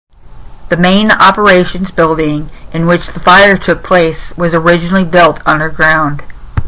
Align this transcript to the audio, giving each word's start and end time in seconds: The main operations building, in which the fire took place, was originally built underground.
The 0.69 0.77
main 0.77 1.11
operations 1.11 1.91
building, 1.91 2.49
in 2.73 2.87
which 2.87 3.05
the 3.05 3.19
fire 3.19 3.55
took 3.55 3.83
place, 3.83 4.35
was 4.35 4.51
originally 4.51 5.03
built 5.05 5.41
underground. 5.45 6.23